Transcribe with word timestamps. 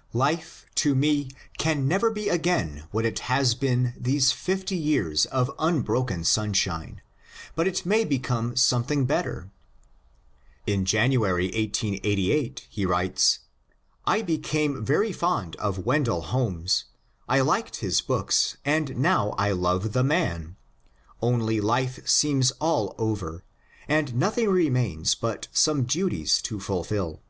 *^ 0.00 0.02
Life 0.14 0.64
to 0.76 0.94
me 0.94 1.28
can 1.58 1.86
never 1.86 2.10
be 2.10 2.30
again 2.30 2.84
what 2.90 3.04
it 3.04 3.18
has 3.28 3.54
been 3.54 3.92
these 3.98 4.32
fifty 4.32 4.74
years 4.74 5.26
of 5.26 5.50
unbroken 5.58 6.24
sunshine— 6.24 7.02
but 7.54 7.68
it 7.68 7.84
may 7.84 8.06
become 8.06 8.56
something 8.56 9.04
better." 9.04 9.50
In 10.66 10.86
Janu 10.86 11.28
ary, 11.28 11.48
1888, 11.48 12.66
he 12.70 12.86
writes: 12.86 13.40
^^I 14.06 14.24
became 14.24 14.82
very 14.82 15.12
fond 15.12 15.54
of 15.56 15.84
Wendell 15.84 16.22
Holmes. 16.22 16.86
I 17.28 17.42
liked 17.42 17.76
his 17.80 18.00
books, 18.00 18.56
and 18.64 18.96
now 18.96 19.32
I 19.32 19.52
love 19.52 19.92
the 19.92 20.02
man— 20.02 20.56
only 21.30 21.60
life 21.60 22.08
seems 22.08 22.52
all 22.52 22.94
over, 22.96 23.44
and 23.86 24.14
nothing 24.14 24.48
remains 24.48 25.14
but 25.14 25.48
some 25.52 25.82
duties 25.84 26.40
to 26.40 26.58
fulfil." 26.58 27.20